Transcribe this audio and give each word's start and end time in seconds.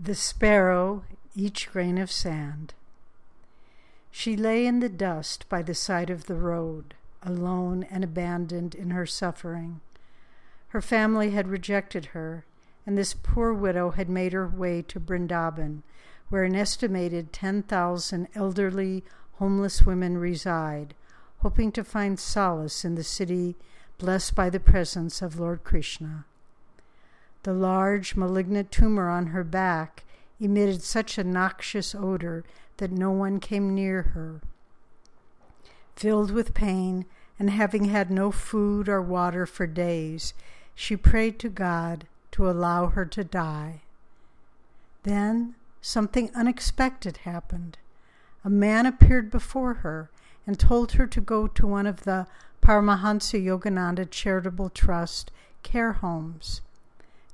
The 0.00 0.14
sparrow, 0.14 1.02
each 1.34 1.72
grain 1.72 1.98
of 1.98 2.08
sand. 2.12 2.72
She 4.12 4.36
lay 4.36 4.64
in 4.64 4.78
the 4.78 4.88
dust 4.88 5.48
by 5.48 5.60
the 5.60 5.74
side 5.74 6.08
of 6.08 6.26
the 6.26 6.36
road, 6.36 6.94
alone 7.20 7.82
and 7.82 8.04
abandoned 8.04 8.76
in 8.76 8.90
her 8.90 9.06
suffering. 9.06 9.80
Her 10.68 10.80
family 10.80 11.32
had 11.32 11.48
rejected 11.48 12.06
her, 12.06 12.44
and 12.86 12.96
this 12.96 13.12
poor 13.12 13.52
widow 13.52 13.90
had 13.90 14.08
made 14.08 14.34
her 14.34 14.46
way 14.46 14.82
to 14.82 15.00
Brindaban, 15.00 15.82
where 16.28 16.44
an 16.44 16.54
estimated 16.54 17.32
10,000 17.32 18.28
elderly, 18.36 19.02
homeless 19.34 19.82
women 19.82 20.16
reside, 20.16 20.94
hoping 21.38 21.72
to 21.72 21.82
find 21.82 22.20
solace 22.20 22.84
in 22.84 22.94
the 22.94 23.02
city 23.02 23.56
blessed 23.98 24.36
by 24.36 24.48
the 24.48 24.60
presence 24.60 25.20
of 25.20 25.40
Lord 25.40 25.64
Krishna. 25.64 26.24
The 27.42 27.52
large, 27.52 28.16
malignant 28.16 28.70
tumor 28.70 29.08
on 29.08 29.28
her 29.28 29.44
back 29.44 30.04
emitted 30.40 30.82
such 30.82 31.18
a 31.18 31.24
noxious 31.24 31.94
odor 31.94 32.44
that 32.78 32.92
no 32.92 33.10
one 33.10 33.40
came 33.40 33.74
near 33.74 34.02
her. 34.02 34.40
Filled 35.96 36.30
with 36.30 36.54
pain, 36.54 37.06
and 37.38 37.50
having 37.50 37.84
had 37.84 38.10
no 38.10 38.30
food 38.30 38.88
or 38.88 39.00
water 39.00 39.46
for 39.46 39.66
days, 39.66 40.34
she 40.74 40.96
prayed 40.96 41.38
to 41.40 41.48
God 41.48 42.06
to 42.32 42.48
allow 42.48 42.86
her 42.86 43.04
to 43.04 43.24
die. 43.24 43.82
Then 45.04 45.54
something 45.80 46.30
unexpected 46.34 47.18
happened. 47.18 47.78
A 48.44 48.50
man 48.50 48.86
appeared 48.86 49.30
before 49.30 49.74
her 49.74 50.10
and 50.46 50.58
told 50.58 50.92
her 50.92 51.06
to 51.06 51.20
go 51.20 51.46
to 51.46 51.66
one 51.66 51.86
of 51.86 52.02
the 52.04 52.26
Paramhansa 52.62 53.42
Yogananda 53.44 54.10
Charitable 54.10 54.70
Trust 54.70 55.30
care 55.62 55.94
homes. 55.94 56.60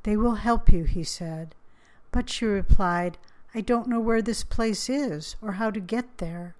They 0.04 0.16
will 0.16 0.36
help 0.36 0.70
you, 0.70 0.84
he 0.84 1.02
said. 1.02 1.54
But 2.12 2.30
she 2.30 2.44
replied, 2.44 3.18
I 3.54 3.60
don't 3.60 3.88
know 3.88 4.00
where 4.00 4.22
this 4.22 4.44
place 4.44 4.88
is 4.88 5.36
or 5.42 5.52
how 5.52 5.70
to 5.70 5.80
get 5.80 6.18
there. 6.18 6.54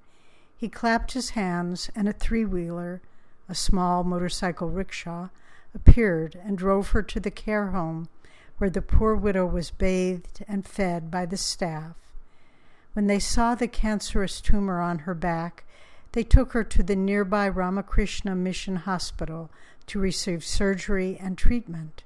He 0.56 0.69
clapped 0.69 1.12
his 1.12 1.30
hands, 1.30 1.91
and 1.94 2.08
a 2.08 2.12
three 2.12 2.44
wheeler, 2.44 3.00
a 3.48 3.54
small 3.54 4.02
motorcycle 4.02 4.70
rickshaw, 4.70 5.28
appeared 5.74 6.38
and 6.42 6.56
drove 6.56 6.91
her 6.91 7.02
to 7.02 7.20
the 7.20 7.30
care 7.30 7.69
home 7.69 8.08
where 8.58 8.70
the 8.70 8.82
poor 8.82 9.14
widow 9.14 9.44
was 9.44 9.70
bathed 9.70 10.44
and 10.47 10.66
fed 10.66 11.10
by 11.10 11.26
the 11.26 11.36
staff. 11.36 11.97
When 12.92 13.08
they 13.08 13.19
saw 13.19 13.54
the 13.54 13.69
cancerous 13.69 14.41
tumor 14.41 14.80
on 14.80 15.00
her 15.00 15.14
back, 15.14 15.64
they 16.12 16.22
took 16.22 16.52
her 16.52 16.62
to 16.64 16.82
the 16.82 16.94
nearby 16.94 17.48
Ramakrishna 17.48 18.36
Mission 18.36 18.76
Hospital 18.76 19.50
to 19.88 19.98
receive 19.98 20.44
surgery 20.44 21.19
and 21.20 21.36
treatment. 21.36 22.04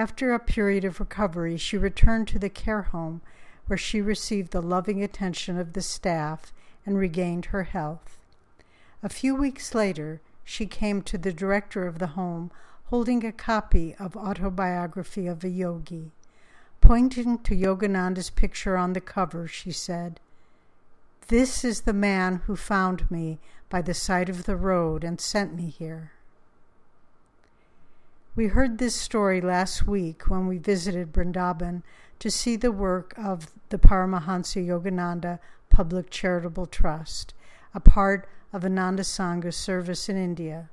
After 0.00 0.32
a 0.32 0.38
period 0.38 0.86
of 0.86 0.98
recovery, 0.98 1.58
she 1.58 1.76
returned 1.76 2.26
to 2.28 2.38
the 2.38 2.48
care 2.48 2.80
home 2.80 3.20
where 3.66 3.76
she 3.76 4.00
received 4.00 4.50
the 4.50 4.62
loving 4.62 5.02
attention 5.02 5.58
of 5.58 5.74
the 5.74 5.82
staff 5.82 6.54
and 6.86 6.96
regained 6.96 7.52
her 7.52 7.64
health. 7.64 8.16
A 9.02 9.10
few 9.10 9.34
weeks 9.34 9.74
later, 9.74 10.22
she 10.42 10.64
came 10.64 11.02
to 11.02 11.18
the 11.18 11.34
director 11.34 11.86
of 11.86 11.98
the 11.98 12.16
home 12.16 12.50
holding 12.86 13.26
a 13.26 13.30
copy 13.30 13.94
of 13.96 14.16
Autobiography 14.16 15.26
of 15.26 15.44
a 15.44 15.50
Yogi. 15.50 16.12
Pointing 16.80 17.36
to 17.40 17.54
Yogananda's 17.54 18.30
picture 18.30 18.78
on 18.78 18.94
the 18.94 19.02
cover, 19.02 19.46
she 19.46 19.70
said, 19.70 20.18
This 21.28 21.62
is 21.62 21.82
the 21.82 21.92
man 21.92 22.36
who 22.46 22.56
found 22.56 23.10
me 23.10 23.38
by 23.68 23.82
the 23.82 23.92
side 23.92 24.30
of 24.30 24.44
the 24.44 24.56
road 24.56 25.04
and 25.04 25.20
sent 25.20 25.54
me 25.54 25.68
here. 25.68 26.12
We 28.36 28.46
heard 28.46 28.78
this 28.78 28.94
story 28.94 29.40
last 29.40 29.88
week 29.88 30.30
when 30.30 30.46
we 30.46 30.58
visited 30.58 31.12
Brindaban 31.12 31.82
to 32.20 32.30
see 32.30 32.54
the 32.54 32.70
work 32.70 33.12
of 33.18 33.48
the 33.70 33.78
Paramhansa 33.78 34.64
Yogananda 34.64 35.40
Public 35.68 36.10
Charitable 36.10 36.66
Trust, 36.66 37.34
a 37.74 37.80
part 37.80 38.28
of 38.52 38.64
Ananda 38.64 39.02
Sangha's 39.02 39.56
service 39.56 40.08
in 40.08 40.16
India. 40.16 40.70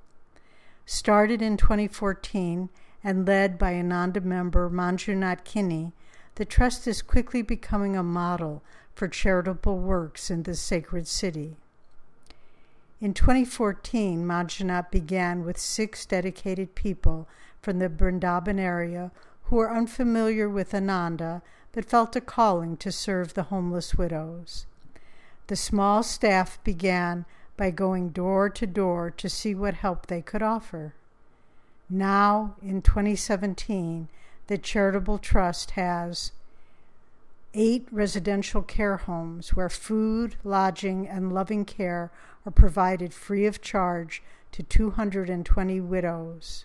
Started 0.85 1.41
in 1.41 1.57
2014 1.57 2.69
and 3.03 3.27
led 3.27 3.57
by 3.57 3.73
Ananda 3.73 4.21
member 4.21 4.69
Manjunath 4.69 5.43
Kini, 5.43 5.93
the 6.35 6.45
trust 6.45 6.87
is 6.87 7.01
quickly 7.01 7.41
becoming 7.41 7.97
a 7.97 8.03
model 8.03 8.63
for 8.93 9.07
charitable 9.07 9.79
works 9.79 10.29
in 10.29 10.43
this 10.43 10.61
sacred 10.61 11.07
city. 11.07 11.57
In 12.99 13.13
2014, 13.13 14.25
Manjunath 14.25 14.89
began 14.89 15.43
with 15.43 15.59
six 15.59 16.05
dedicated 16.05 16.73
people 16.73 17.27
from 17.67 17.79
the 17.79 17.89
Brindaban 17.89 18.57
area 18.57 19.11
who 19.43 19.57
were 19.57 19.75
unfamiliar 19.75 20.47
with 20.47 20.73
Ananda 20.73 21.41
but 21.73 21.83
felt 21.83 22.15
a 22.15 22.21
calling 22.21 22.77
to 22.77 22.93
serve 22.93 23.33
the 23.33 23.43
homeless 23.51 23.93
widows. 23.93 24.65
The 25.47 25.57
small 25.57 26.01
staff 26.01 26.63
began 26.63 27.25
by 27.57 27.71
going 27.71 28.11
door 28.11 28.49
to 28.51 28.65
door 28.65 29.11
to 29.11 29.27
see 29.27 29.53
what 29.53 29.73
help 29.73 30.07
they 30.07 30.21
could 30.21 30.41
offer. 30.41 30.93
Now, 31.89 32.55
in 32.63 32.81
2017, 32.81 34.07
the 34.47 34.57
Charitable 34.57 35.17
Trust 35.17 35.71
has 35.71 36.31
eight 37.53 37.85
residential 37.91 38.61
care 38.61 38.95
homes 38.95 39.57
where 39.57 39.67
food, 39.67 40.37
lodging, 40.45 41.05
and 41.05 41.33
loving 41.33 41.65
care 41.65 42.13
are 42.45 42.51
provided 42.53 43.13
free 43.13 43.45
of 43.45 43.61
charge 43.61 44.23
to 44.53 44.63
220 44.63 45.81
widows. 45.81 46.63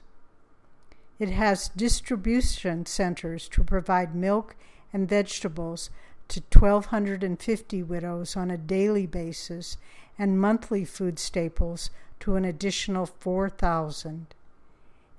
It 1.23 1.31
has 1.31 1.69
distribution 1.69 2.85
centers 2.85 3.49
to 3.51 3.63
provide 3.63 4.13
milk 4.13 4.57
and 4.93 5.09
vegetables 5.09 5.89
to 6.27 6.43
1,250 6.53 7.81
widows 7.85 8.37
on 8.37 8.51
a 8.51 8.57
daily 8.57 9.07
basis 9.07 9.77
and 10.19 10.41
monthly 10.41 10.85
food 10.85 11.21
staples 11.21 11.91
to 12.19 12.35
an 12.35 12.45
additional 12.45 13.07
4,000. 13.07 14.35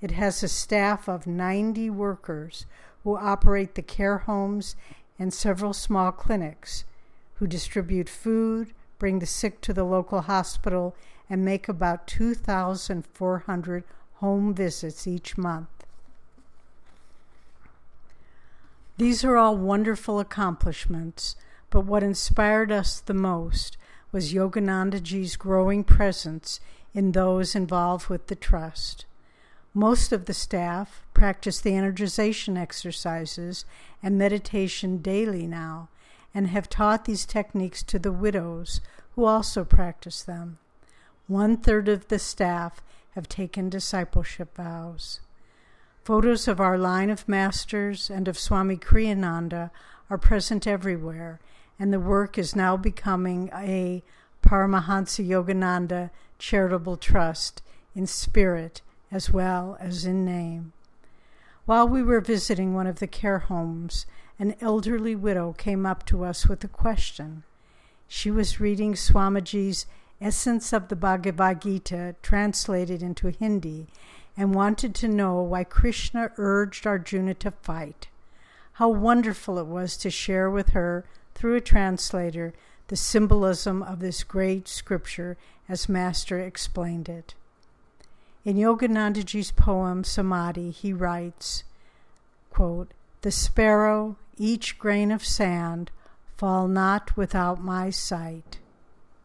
It 0.01 0.11
has 0.11 0.43
a 0.43 0.49
staff 0.49 1.07
of 1.07 1.25
90 1.25 1.89
workers 1.91 2.65
who 3.05 3.15
operate 3.15 3.75
the 3.75 3.81
care 3.81 4.17
homes 4.17 4.75
and 5.17 5.33
several 5.33 5.71
small 5.71 6.11
clinics, 6.11 6.83
who 7.35 7.47
distribute 7.47 8.09
food, 8.09 8.73
bring 8.99 9.19
the 9.19 9.25
sick 9.25 9.61
to 9.61 9.71
the 9.71 9.85
local 9.85 10.19
hospital, 10.19 10.97
and 11.29 11.45
make 11.45 11.69
about 11.69 12.07
2,400 12.07 13.85
home 14.15 14.53
visits 14.53 15.07
each 15.07 15.37
month. 15.37 15.69
These 18.97 19.23
are 19.23 19.37
all 19.37 19.57
wonderful 19.57 20.19
accomplishments, 20.19 21.35
but 21.71 21.81
what 21.81 22.03
inspired 22.03 22.71
us 22.71 22.99
the 22.99 23.15
most 23.15 23.75
was 24.11 24.33
Yoganandaji's 24.33 25.35
growing 25.35 25.83
presence 25.83 26.59
in 26.93 27.11
those 27.11 27.55
involved 27.55 28.07
with 28.07 28.27
the 28.27 28.35
trust. 28.35 29.05
Most 29.73 30.11
of 30.11 30.25
the 30.25 30.33
staff 30.35 31.03
practice 31.15 31.59
the 31.59 31.71
energization 31.71 32.55
exercises 32.55 33.65
and 34.03 34.15
meditation 34.15 34.99
daily 34.99 35.47
now 35.47 35.89
and 36.31 36.47
have 36.49 36.69
taught 36.69 37.05
these 37.05 37.25
techniques 37.25 37.81
to 37.81 37.97
the 37.97 38.11
widows 38.11 38.79
who 39.15 39.25
also 39.25 39.65
practice 39.65 40.21
them. 40.21 40.59
One 41.25 41.57
third 41.57 41.89
of 41.89 42.09
the 42.09 42.19
staff 42.19 42.83
have 43.15 43.27
taken 43.27 43.69
discipleship 43.69 44.55
vows. 44.55 45.19
Photos 46.03 46.49
of 46.49 46.59
our 46.59 46.77
line 46.77 47.09
of 47.09 47.29
masters 47.29 48.09
and 48.09 48.27
of 48.27 48.37
Swami 48.37 48.75
Kriyananda 48.75 49.71
are 50.09 50.17
present 50.17 50.67
everywhere, 50.67 51.39
and 51.79 51.93
the 51.93 51.99
work 51.99 52.37
is 52.37 52.57
now 52.57 52.75
becoming 52.75 53.49
a 53.53 54.03
Paramhansa 54.41 55.25
Yogananda 55.25 56.09
charitable 56.37 56.97
trust 56.97 57.61
in 57.95 58.05
spirit 58.05 58.81
as 59.13 59.31
well 59.31 59.77
as 59.79 60.03
in 60.03 60.25
name. 60.25 60.73
While 61.65 61.87
we 61.87 62.03
were 62.03 62.19
visiting 62.19 62.73
one 62.73 62.87
of 62.87 62.99
the 62.99 63.07
care 63.07 63.39
homes, 63.39 64.05
an 64.37 64.55
elderly 64.59 65.15
widow 65.15 65.53
came 65.53 65.85
up 65.85 66.05
to 66.07 66.25
us 66.25 66.47
with 66.47 66.65
a 66.65 66.67
question. 66.67 67.43
She 68.09 68.29
was 68.29 68.59
reading 68.59 68.95
Swamiji's 68.95 69.85
Essence 70.19 70.73
of 70.73 70.89
the 70.89 70.97
Bhagavad 70.97 71.61
Gita 71.61 72.15
translated 72.21 73.01
into 73.01 73.29
Hindi 73.29 73.87
and 74.35 74.55
wanted 74.55 74.95
to 74.95 75.07
know 75.07 75.41
why 75.41 75.63
Krishna 75.63 76.31
urged 76.37 76.87
Arjuna 76.87 77.33
to 77.35 77.51
fight. 77.51 78.07
How 78.73 78.89
wonderful 78.89 79.59
it 79.59 79.67
was 79.67 79.95
to 79.97 80.09
share 80.09 80.49
with 80.49 80.69
her, 80.69 81.05
through 81.35 81.55
a 81.55 81.61
translator, 81.61 82.53
the 82.87 82.95
symbolism 82.95 83.83
of 83.83 83.99
this 83.99 84.23
great 84.23 84.67
scripture 84.67 85.37
as 85.69 85.89
Master 85.89 86.39
explained 86.39 87.07
it. 87.09 87.33
In 88.45 88.57
Yoganandaji's 88.57 89.51
poem 89.51 90.03
Samadhi, 90.03 90.71
he 90.71 90.91
writes, 90.91 91.63
quote, 92.49 92.91
The 93.21 93.31
sparrow, 93.31 94.17
each 94.37 94.77
grain 94.77 95.11
of 95.11 95.23
sand, 95.23 95.91
fall 96.35 96.67
not 96.67 97.15
without 97.15 97.63
my 97.63 97.89
sight. 97.89 98.59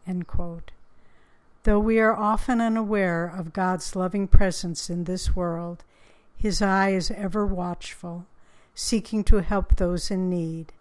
End 0.07 0.27
quote. 0.27 0.71
Though 1.65 1.81
we 1.81 1.99
are 2.01 2.17
often 2.17 2.61
unaware 2.61 3.27
of 3.27 3.53
God's 3.53 3.97
loving 3.97 4.29
presence 4.29 4.89
in 4.89 5.05
this 5.05 5.35
world, 5.35 5.85
His 6.37 6.63
eye 6.63 6.91
is 6.91 7.11
ever 7.11 7.45
watchful, 7.45 8.27
seeking 8.75 9.25
to 9.25 9.39
help 9.39 9.77
those 9.77 10.11
in 10.11 10.31
need. 10.31 10.73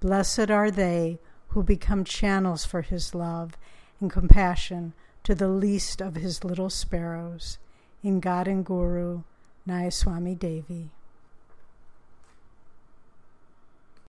Blessed 0.00 0.50
are 0.50 0.70
they 0.70 1.18
who 1.48 1.62
become 1.62 2.04
channels 2.04 2.64
for 2.66 2.82
his 2.82 3.14
love 3.14 3.56
and 3.98 4.10
compassion 4.10 4.92
to 5.24 5.34
the 5.34 5.48
least 5.48 6.02
of 6.02 6.16
his 6.16 6.44
little 6.44 6.68
sparrows. 6.68 7.58
In 8.02 8.20
God 8.20 8.46
and 8.46 8.64
Guru, 8.64 9.22
Nayaswami 9.66 10.38
Devi. 10.38 10.90